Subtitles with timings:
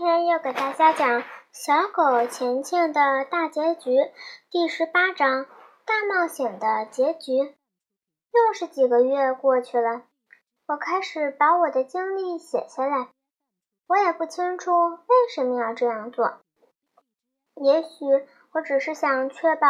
[0.00, 1.20] 今天要给大家讲
[1.52, 3.90] 《小狗钱钱的大结局》
[4.50, 5.44] 第十八章
[5.84, 7.36] “大冒险的结局”。
[8.32, 10.04] 又是几个月过去了，
[10.66, 13.08] 我开始把我的经历写下来。
[13.88, 16.38] 我也不清楚为什么要这样做。
[17.56, 18.06] 也许
[18.52, 19.66] 我只是想确保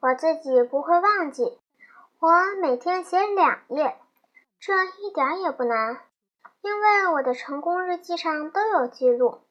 [0.00, 1.56] 我自己不会忘记。
[2.18, 2.28] 我
[2.60, 3.96] 每天写两页，
[4.58, 6.00] 这一点也不难。
[6.62, 9.42] 因为我的成功日记上都有记录，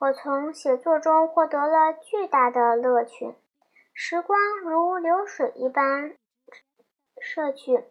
[0.00, 3.34] 我从写作中获得了巨大的乐趣。
[3.92, 6.16] 时光如流水一般
[7.20, 7.84] 逝去，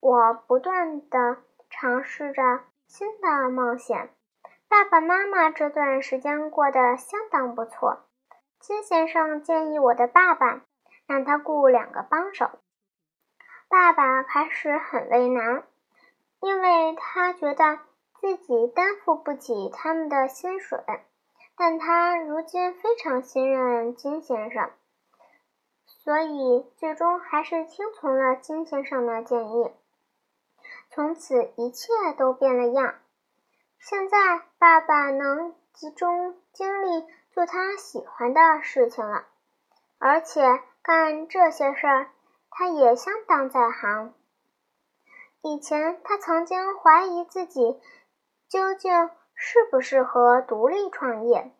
[0.00, 1.36] 我不断地
[1.70, 4.10] 尝试着新的冒险。
[4.68, 8.06] 爸爸妈妈这段时间过得相当不错。
[8.58, 10.62] 金先生建议我的爸爸
[11.06, 12.50] 让他雇两个帮手。
[13.68, 15.62] 爸爸开始很为难。
[16.40, 17.78] 因为他觉得
[18.24, 20.78] 自己担负不起他们的薪水，
[21.58, 24.70] 但他如今非常信任金先生，
[25.84, 29.70] 所以最终还是听从了金先生的建议。
[30.88, 32.94] 从此一切都变了样。
[33.78, 34.16] 现在
[34.56, 39.26] 爸爸能集中精力做他喜欢的事情了，
[39.98, 42.08] 而且干这些事儿，
[42.48, 44.14] 他也相当在行。
[45.42, 47.78] 以前他曾经怀疑自己
[48.48, 51.52] 究竟适不适合独立创业，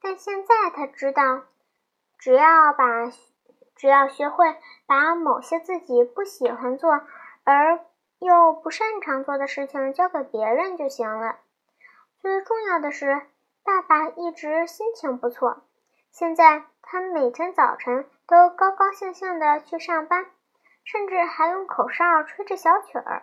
[0.00, 1.42] 但现在他知道，
[2.18, 2.84] 只要把
[3.76, 6.90] 只要学会把某些自己不喜欢做
[7.44, 7.80] 而
[8.18, 11.38] 又不擅长做的事情交给别人就行了。
[12.18, 13.22] 最重要的是，
[13.64, 15.62] 爸爸一直心情不错，
[16.10, 20.26] 现在他每天早晨都高高兴兴的去上班。
[20.82, 23.22] 甚至还用口哨吹着小曲儿。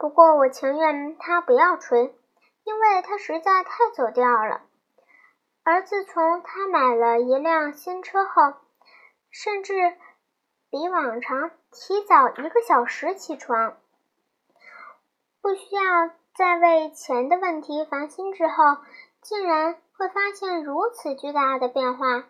[0.00, 2.16] 不过我情愿他不要吹，
[2.64, 4.62] 因为他实在太走调了。
[5.62, 8.54] 而自从他买了一辆新车后，
[9.30, 9.74] 甚至
[10.70, 13.76] 比往常提早一个小时起床，
[15.42, 15.82] 不需要
[16.34, 18.78] 再为钱的问题烦心之后，
[19.20, 22.24] 竟然会发现如此巨大的变化，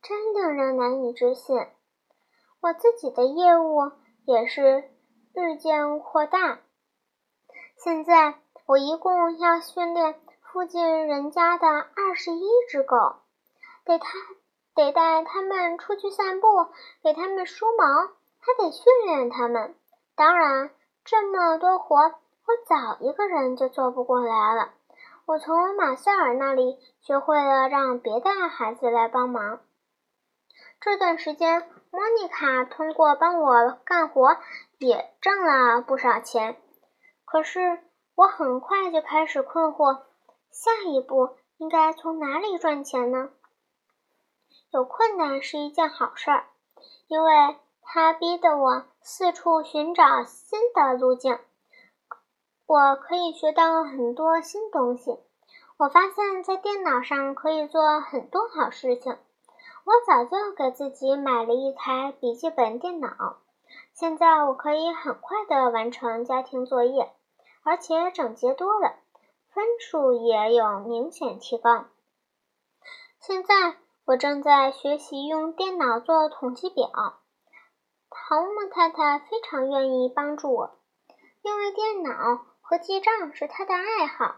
[0.00, 1.66] 真令人难以置信。
[2.62, 3.92] 我自己的业务
[4.24, 4.90] 也是
[5.34, 6.60] 日渐扩大。
[7.82, 8.34] 现在
[8.66, 12.94] 我一共要训练附近人家的二十一只狗，
[13.86, 14.06] 得他
[14.74, 16.46] 得带他们出去散步，
[17.02, 17.86] 给他们梳毛，
[18.38, 19.74] 还得训练他们。
[20.14, 20.68] 当然，
[21.06, 22.12] 这么多活，我
[22.66, 24.72] 早一个人就做不过来了。
[25.24, 29.60] 我从马塞尔那里学会了让别的孩子来帮忙。
[30.82, 34.36] 这段时间，莫妮卡通过帮我干活
[34.76, 36.58] 也挣了不少钱。
[37.30, 37.80] 可是
[38.16, 40.00] 我很快就开始困惑，
[40.50, 43.30] 下一步应该从哪里赚钱呢？
[44.72, 46.46] 有困难是一件好事儿，
[47.06, 51.38] 因为它逼得我四处寻找新的路径。
[52.66, 55.16] 我可以学到很多新东西。
[55.76, 59.16] 我发现，在电脑上可以做很多好事情。
[59.84, 63.38] 我早就给自己买了一台笔记本电脑，
[63.94, 67.12] 现在我可以很快的完成家庭作业，
[67.62, 68.96] 而且整洁多了，
[69.52, 71.86] 分数也有明显提高。
[73.20, 76.90] 现在我正在学习用电脑做统计表，
[78.08, 80.78] 桃木太太非常愿意帮助我，
[81.42, 84.36] 因为电脑和记账是她的爱好。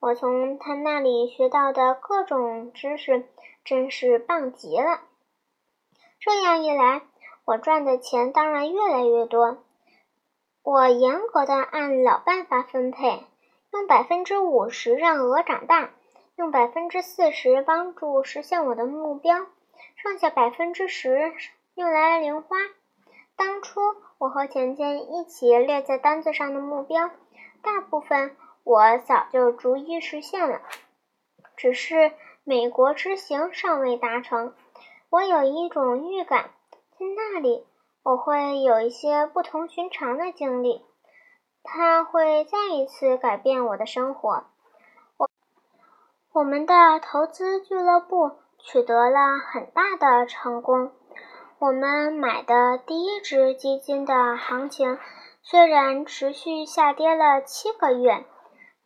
[0.00, 3.28] 我从她那里学到的各种知识。
[3.64, 5.00] 真是棒极了！
[6.20, 7.02] 这样一来，
[7.44, 9.58] 我赚的钱当然越来越多。
[10.66, 13.22] 我严格的按老办法分配，
[13.72, 15.90] 用百分之五十让鹅长大，
[16.34, 19.46] 用百分之四十帮助实现我的目标，
[19.94, 21.32] 剩下百分之十
[21.76, 22.56] 用来零花。
[23.36, 23.78] 当初
[24.18, 27.10] 我和钱钱一起列在单子上的目标，
[27.62, 30.62] 大部分我早就逐一实现了，
[31.56, 32.10] 只是。
[32.48, 34.54] 美国之行尚未达成，
[35.10, 36.50] 我有一种预感，
[36.96, 37.66] 在那里
[38.06, 40.80] 我会有一些不同寻常的经历，
[41.64, 44.44] 它会再一次改变我的生活。
[45.16, 45.28] 我
[46.32, 48.30] 我们的投资俱乐部
[48.60, 50.92] 取得了很大的成功。
[51.58, 55.00] 我们买的第一只基金的行情
[55.42, 58.24] 虽然持续下跌了七个月，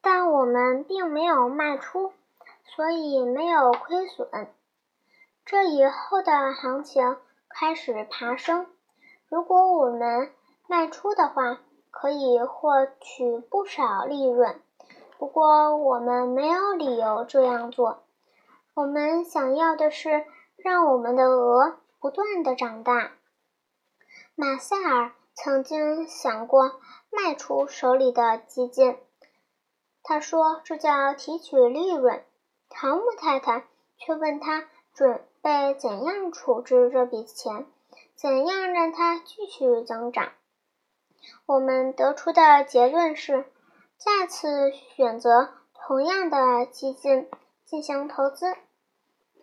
[0.01, 2.15] 但我们并没有卖出。
[2.65, 4.49] 所以没有亏损。
[5.45, 7.19] 这以后的行情
[7.51, 8.67] 开始爬升。
[9.31, 10.33] 如果我们
[10.67, 11.61] 卖出的话，
[11.93, 14.61] 可以获取不少利润。
[15.19, 18.03] 不过我们没有理由这样做。
[18.75, 20.25] 我们想要的是
[20.57, 23.13] 让我们的鹅不断的长大。
[24.35, 26.81] 马塞尔曾经想过
[27.11, 28.99] 卖出手里的基金，
[30.03, 32.25] 他说这叫提取利润。
[32.69, 33.65] 唐姆太太
[33.97, 37.67] 却问他准备怎样处置这笔钱，
[38.21, 40.33] 怎样让它继续增长。
[41.47, 43.47] 我们得出的结论是，
[43.97, 47.31] 再次选择同样的基金
[47.65, 48.55] 进行投资。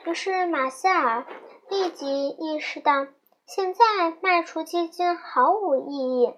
[0.05, 1.25] 于是马塞尔
[1.69, 3.07] 立即意识到，
[3.47, 3.83] 现在
[4.21, 6.35] 卖出基金毫无意义。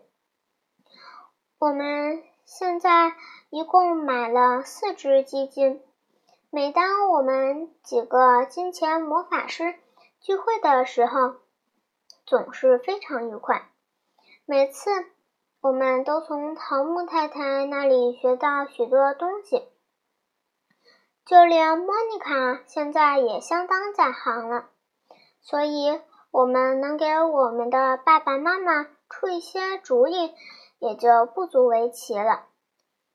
[1.60, 3.12] 我们现在
[3.50, 5.84] 一共买了四只基金。
[6.52, 9.76] 每当我们几个金钱魔法师
[10.22, 11.36] 聚会的时候，
[12.30, 13.68] 总是非常愉快。
[14.46, 14.92] 每次
[15.62, 19.68] 我们都从桃木太太那里学到许多东西。
[21.26, 24.70] 就连莫妮卡现在也相当在行了，
[25.42, 26.00] 所以
[26.30, 30.32] 我们能给我们的爸爸妈妈出一些主意，
[30.78, 32.46] 也就不足为奇了。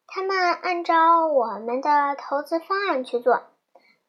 [0.09, 3.45] 他们按照我们的投资方案去做，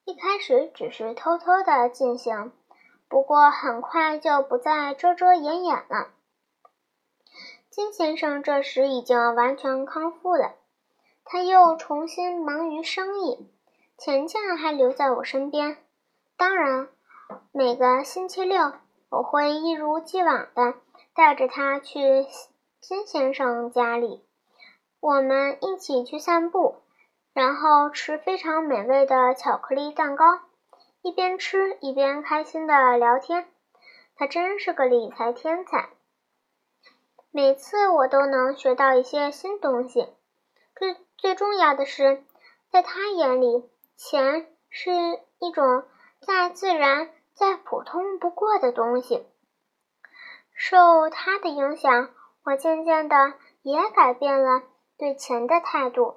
[0.03, 2.51] 一开始只是偷偷的进行，
[3.07, 6.09] 不过很快就不再遮遮掩掩了。
[7.69, 10.53] 金先生这时已经完全康复了，
[11.23, 13.49] 他又重新忙于生意。
[13.97, 15.77] 钱钱还留在我身边，
[16.37, 16.89] 当然，
[17.51, 18.73] 每个星期六
[19.09, 20.73] 我会一如既往的
[21.13, 22.25] 带着他去
[22.81, 24.21] 金先生家里，
[24.99, 26.75] 我们一起去散步，
[27.33, 30.39] 然后吃非常美味的巧克力蛋糕，
[31.05, 33.47] 一边吃一边开心的聊天。
[34.15, 35.89] 他真是个理财天才，
[37.29, 40.09] 每次我都能学到一些新东西。
[40.75, 42.23] 最最重要的是，
[42.71, 43.69] 在他眼里。
[43.95, 44.91] 钱是
[45.39, 45.85] 一种
[46.21, 49.27] 再自然、再普通不过的东西。
[50.55, 52.09] 受他的影响，
[52.43, 53.15] 我渐渐的
[53.61, 54.63] 也改变了
[54.97, 56.15] 对钱的态度。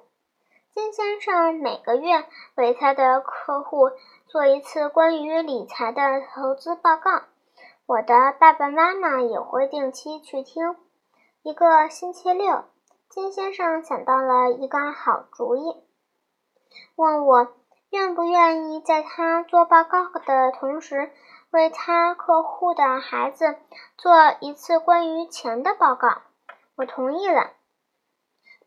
[0.73, 2.25] 金先生每个月
[2.55, 3.91] 为他的客户
[4.29, 7.23] 做一次关于理财的投资报告，
[7.87, 10.75] 我的爸爸妈妈也会定期去听。
[11.41, 12.65] 一个星期六，
[13.09, 15.83] 金先生想到了一个好主意，
[16.95, 17.47] 问我。
[17.89, 21.11] 愿不愿意在他做报告的同时，
[21.49, 23.55] 为他客户的孩子
[23.97, 26.21] 做一次关于钱的报告？
[26.75, 27.49] 我同意了。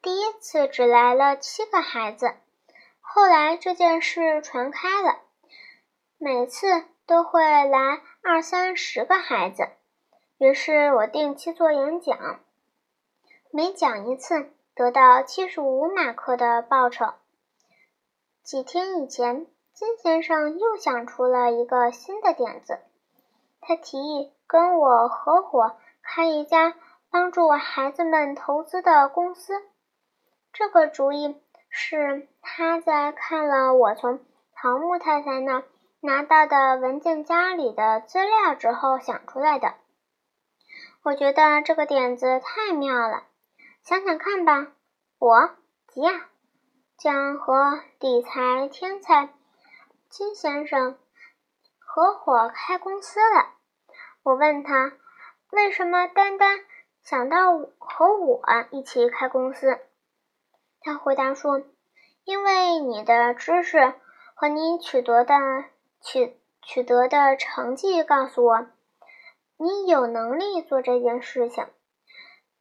[0.02, 2.34] 第一次只来了七个孩子，
[3.00, 5.20] 后来这件事传开了，
[6.24, 9.64] 每次都会来二三十个孩子。
[10.38, 12.38] 于是我定期做演讲，
[13.50, 17.06] 每讲一次得到七十五马克的报酬。
[18.44, 22.78] 几天以前，金先生又想出了一个新的点子。
[23.60, 26.76] 他提议跟我合伙开一家
[27.10, 29.54] 帮助孩子们投资的公司。
[30.52, 31.36] 这个主意
[31.68, 34.20] 是他在看了我从
[34.54, 35.64] 桃木太太那
[36.02, 39.74] 拿到的文件夹里的资料之后想出来的。
[41.02, 43.24] 我觉得这个点子太妙了，
[43.82, 44.72] 想想看吧。
[45.18, 45.56] 我
[45.88, 46.28] 吉亚。
[46.98, 49.30] 将和理财天才
[50.08, 50.96] 金先生
[51.80, 53.54] 合伙开公司了。
[54.22, 54.92] 我问他
[55.50, 56.60] 为什么单单
[57.02, 59.80] 想到和我一起开公司。
[60.80, 61.62] 他回答说
[62.22, 63.94] ：“因为你的知识
[64.36, 65.34] 和你取得的
[66.02, 68.66] 取取得的成绩告诉我，
[69.56, 71.66] 你有能力做这件事情。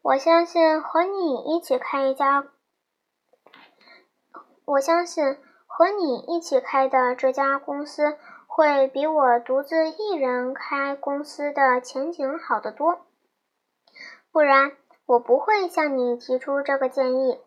[0.01, 2.47] 我相信和你一起开一家。”
[4.65, 8.17] 我相信和你一起开的这家公司
[8.47, 13.01] 会比我独自一人开公司的前景好得多，
[14.31, 14.71] 不然
[15.05, 17.39] 我不会向你提出这个建议。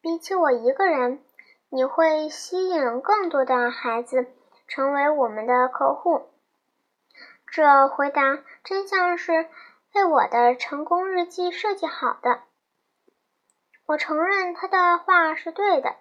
[0.00, 1.22] 比起我一个人，
[1.68, 4.26] 你会吸引更多的孩子
[4.74, 6.30] 成为我们的客户。
[7.46, 9.50] 这回答真像是
[9.92, 12.40] 为我的成功日记设计好的。
[13.84, 15.96] 我承认他的话是对的。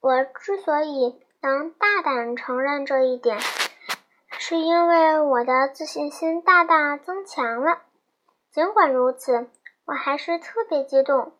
[0.00, 3.40] 我之所以能大胆承认这一点，
[4.38, 7.82] 是因为我的自信心大大增强了。
[8.52, 9.50] 尽管如此，
[9.84, 11.32] 我还是特别激动。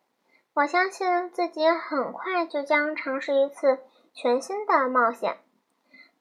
[0.53, 3.79] 我相信自己很快就将尝试一次
[4.13, 5.37] 全新的冒险。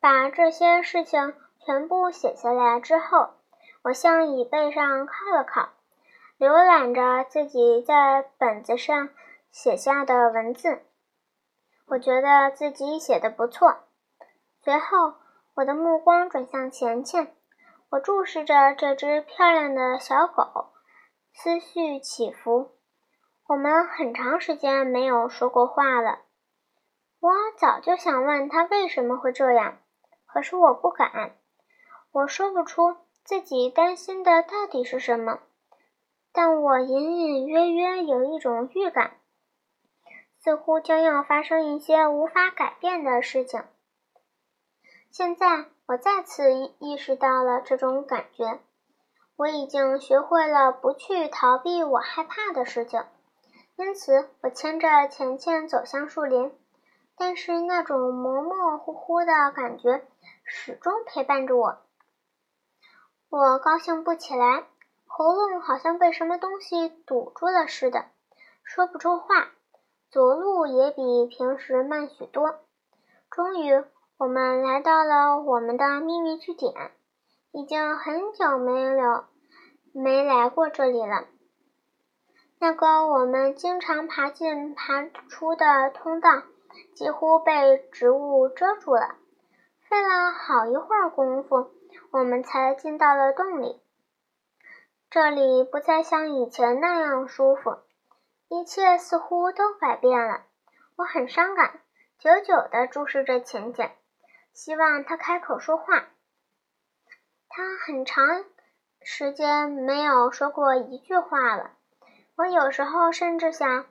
[0.03, 1.33] 把这些事情
[1.65, 3.35] 全部写下来之后，
[3.85, 5.69] 我向椅背上靠了靠，
[6.41, 9.11] 浏览着自己在本子上
[9.53, 10.83] 写下的文字。
[11.87, 13.77] 我觉得自己写的不错。
[14.65, 15.15] 随后，
[15.55, 17.33] 我的目光转向钱钱，
[17.91, 20.73] 我注视着这只漂亮的小狗，
[21.33, 22.73] 思绪起伏。
[23.47, 26.19] 我们很长时间没有说过话了。
[27.21, 29.79] 我早就想问他为什么会这样，
[30.33, 31.37] 可是我不敢。
[32.11, 35.41] 我说不出自己担心的到底是什么，
[36.33, 39.19] 但我隐隐约约有一种预感，
[40.39, 43.63] 似乎将要发生一些无法改变的事情。
[45.11, 48.61] 现在我再次意识到了这种感觉，
[49.37, 53.05] 我已经学会了不去逃避我害怕的事情，
[53.77, 56.51] 因此我牵着钱钱走向树林，
[57.17, 60.07] 但是那种模模糊糊的感觉
[60.45, 61.79] 始终陪伴着我。
[63.29, 64.67] 我高兴不起来，
[65.07, 68.07] 喉咙好像被什么东西堵住了似的，
[68.65, 69.51] 说不出话，
[70.11, 72.61] 走路也比平时慢许多。
[73.31, 73.85] 终于。
[74.19, 76.93] 我们来到了我们的秘密据点，
[77.51, 79.25] 已经很久没有
[79.93, 81.27] 没来过这里了。
[82.61, 86.45] 那个我们经常爬进爬出的通道
[86.95, 89.17] 几乎被植物遮住了，
[89.93, 91.71] 费了好一会儿功夫，
[92.13, 93.79] 我们才进到了洞里。
[95.11, 97.77] 这里不再像以前那样舒服，
[98.49, 100.45] 一切似乎都改变了。
[100.97, 101.79] 我很伤感，
[102.19, 103.95] 久久地注视着浅浅。
[104.55, 106.07] 希望他开口说话。
[107.51, 108.47] 他很长
[109.03, 111.73] 时间没有说过一句话了。
[112.35, 113.85] 我有时候甚至想，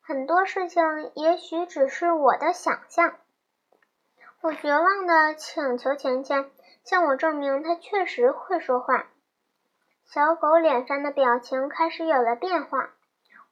[0.00, 3.16] 很多事情也许只是我的想象。
[4.42, 6.50] 我绝望的请求钱钱
[6.84, 9.06] 向我证明他确实会说话。
[10.04, 12.90] 小狗脸上的表情开始有了变化。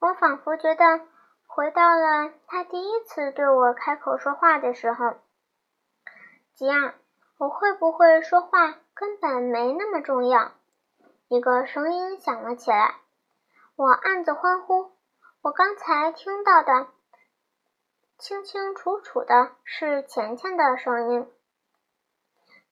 [0.01, 1.01] 我仿佛觉得
[1.47, 5.17] 回到了他第一次对我开口说话的时候。
[6.55, 6.95] 吉尔，
[7.39, 10.53] 我会不会说话根本没那么重要。
[11.29, 12.97] 一个声音响了起来，
[13.77, 14.93] 我暗自欢呼。
[15.43, 16.87] 我刚才听到的，
[18.19, 21.31] 清清楚楚的是钱钱的声音。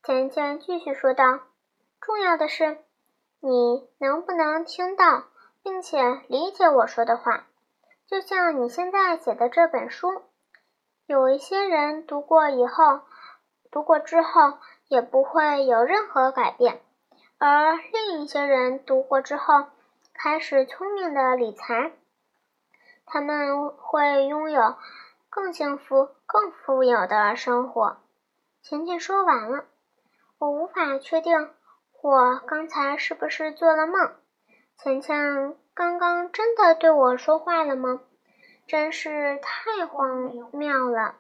[0.03, 1.41] 钱钱继续说道
[2.01, 2.79] ：“重要的是，
[3.41, 5.25] 你能不能听到，
[5.63, 7.47] 并且理解我说的话？
[8.07, 10.23] 就像你现在写的这本书，
[11.07, 13.01] 有一些人读过以后。”
[13.73, 14.59] 读过之后
[14.89, 16.83] 也不会有任何改变，
[17.39, 19.65] 而另一些人读过之后
[20.13, 21.93] 开始聪明的理财，
[23.07, 24.77] 他们会拥有
[25.35, 27.97] 更幸福、更富有的生活。
[28.61, 29.65] 晴晴说完了，
[30.37, 31.49] 我无法确定
[32.03, 34.15] 我刚才是不是做了梦。
[34.77, 38.03] 晴晴刚刚真的对我说话了吗？
[38.67, 41.15] 真是太荒谬了。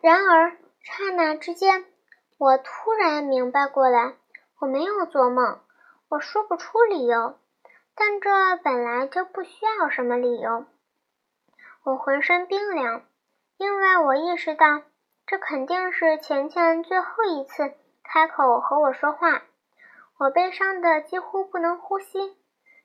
[0.00, 1.84] 然而，刹那之间，
[2.38, 4.14] 我突然明白过来，
[4.60, 5.60] 我没有做梦。
[6.08, 7.38] 我说不出理由，
[7.94, 10.64] 但这本来就不需要什么理由。
[11.86, 13.04] 我浑身冰凉，
[13.58, 14.82] 因为我意识到，
[15.24, 19.42] 这肯定是钱钱最后一次开口和我说话。
[20.18, 22.36] 我悲伤的几乎不能呼吸，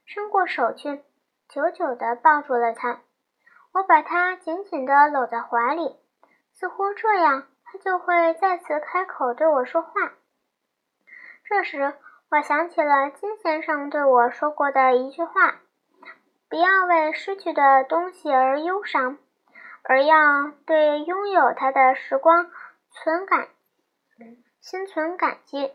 [0.05, 1.03] 伸过手去，
[1.49, 3.01] 久久地抱住了他。
[3.73, 5.97] 我把他紧紧地搂在怀里。
[6.53, 9.91] 似乎这样，他就会再次开口对我说话。
[11.43, 11.95] 这时，
[12.29, 15.55] 我想起了金先生对我说过的一句话
[16.51, 19.17] ：“不要为失去的东西而忧伤，
[19.83, 22.51] 而要对拥有它的时光
[22.91, 23.47] 存感，
[24.59, 25.73] 心存感激。”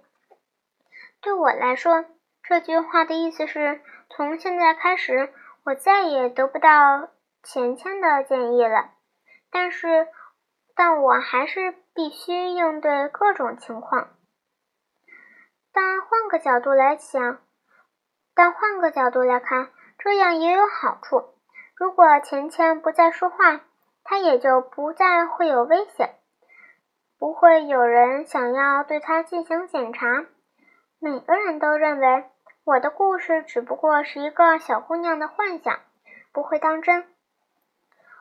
[1.20, 2.04] 对我来说，
[2.44, 3.80] 这句话的意思是
[4.10, 5.32] 从现在开始，
[5.64, 7.08] 我再也得不到
[7.42, 8.92] 钱钱的建议了。
[9.50, 10.06] 但是。
[10.78, 14.10] 但我还是必须应对各种情况。
[15.72, 17.40] 但换个角度来想，
[18.34, 19.70] 但换个角度来看，
[20.06, 21.34] 这样也有好处。
[21.74, 23.62] 如果钱钱不再说话，
[24.04, 26.14] 他也就不再会有危险，
[27.18, 30.24] 不会有人想要对他进行检查。
[31.00, 32.30] 每个人都认为
[32.62, 35.80] 我的故事只不过是一个小姑娘的幻想，
[36.32, 37.08] 不会当真。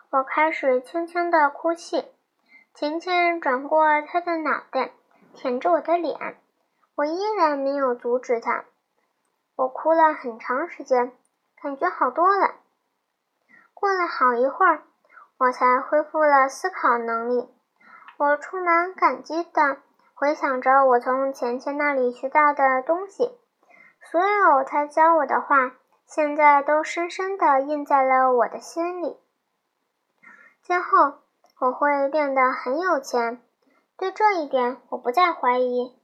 [0.09, 2.03] 我开始轻轻的哭泣。
[2.73, 4.89] 钱钱转过他的脑袋，
[5.35, 6.17] 舔着我的脸，
[6.95, 8.65] 我依然没有阻止他。
[9.55, 11.13] 我哭了很长时间，
[11.65, 12.53] 感觉好多了。
[13.74, 14.84] 过了好一会儿，
[15.39, 17.50] 我才恢复了思考能力。
[18.17, 19.77] 我充满感激地
[20.13, 23.36] 回想着我从钱钱那里学到的东西，
[24.12, 25.72] 所有他教我的话，
[26.05, 29.17] 现在都深深地印在了我的心里。
[30.62, 31.15] 今后
[31.62, 33.41] 我会变得很有钱，
[33.98, 36.00] 对这一点我不再怀疑，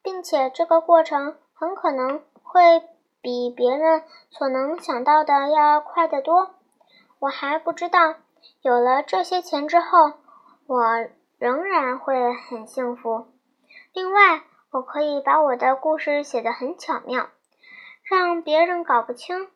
[0.00, 2.88] 并且这个过程很可能会
[3.22, 6.56] 比别人所能想到的要快得多。
[7.20, 8.16] 我还不知道，
[8.62, 10.14] 有了这些钱之后，
[10.66, 10.82] 我
[11.38, 13.28] 仍然会很幸福。
[13.92, 17.28] 另外，我可以把我的故事写得很巧妙，
[18.02, 19.48] 让别人搞不清。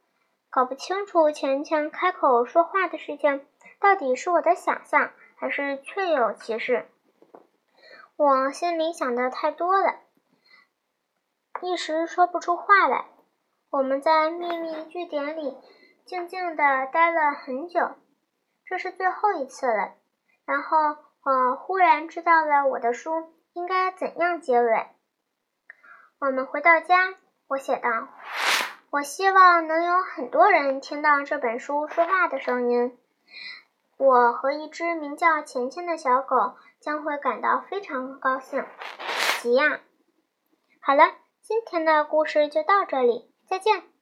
[0.48, 3.44] 搞不清楚钱钱开口说话的事情
[3.78, 6.88] 到底是我的想象还是确有其事。
[8.16, 9.96] 我心里想的太多了，
[11.60, 13.06] 一时说不出话来。
[13.70, 15.56] 我们在秘密据点里
[16.04, 17.90] 静静地待了很久，
[18.64, 19.94] 这是最后一次了。
[20.44, 24.86] 然后我忽然知道了我的书应该怎样结尾。
[26.20, 27.14] 我们回到家，
[27.48, 28.08] 我写道。
[28.90, 32.96] 我希望能有很多人听到这本书说话的声音。
[33.98, 38.64] 我和一只名叫钱钱的小狗将会感到非常高兴。
[39.40, 39.80] 吉亚，
[40.80, 43.95] 好了，今天的故事就到这里，再见。